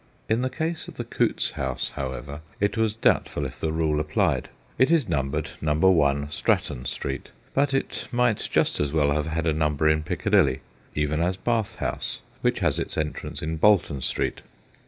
In 0.27 0.41
the 0.41 0.49
case 0.49 0.87
of 0.87 0.95
the 0.95 1.03
Coutts 1.03 1.51
house, 1.51 1.91
however, 1.91 2.41
it 2.59 2.75
was 2.75 2.95
doubt 2.95 3.29
ful 3.29 3.45
if 3.45 3.59
the 3.59 3.71
rule 3.71 3.99
applied. 3.99 4.49
It 4.79 4.89
is 4.89 5.07
numbered 5.07 5.51
No. 5.61 5.75
1 5.75 6.31
Stratton 6.31 6.85
Street, 6.85 7.29
but 7.53 7.71
it 7.71 8.07
might 8.11 8.49
just 8.51 8.79
as 8.79 8.91
well 8.91 9.11
have 9.11 9.27
had 9.27 9.45
a 9.45 9.53
number 9.53 9.87
in 9.87 10.01
Piccadilly, 10.01 10.61
even 10.95 11.21
as 11.21 11.37
Bath 11.37 11.75
House, 11.75 12.21
which 12.41 12.61
has 12.61 12.79
its 12.79 12.97
entrance 12.97 13.43
in 13.43 13.57
Bolton 13.57 14.01
Street. 14.01 14.41